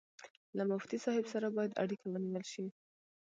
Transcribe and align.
له 0.57 0.63
مفتي 0.71 0.97
صاحب 1.05 1.25
سره 1.33 1.47
باید 1.57 1.77
اړیکه 1.83 2.05
ونیول 2.09 2.43
شي. 2.53 2.65